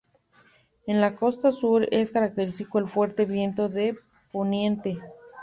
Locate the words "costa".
1.15-1.51